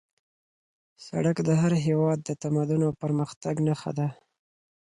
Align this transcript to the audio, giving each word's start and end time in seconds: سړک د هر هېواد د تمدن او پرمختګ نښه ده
سړک 1.07 1.37
د 1.47 1.49
هر 1.61 1.73
هېواد 1.85 2.19
د 2.23 2.29
تمدن 2.43 2.81
او 2.87 2.91
پرمختګ 3.03 3.55
نښه 3.67 3.91
ده 3.99 4.07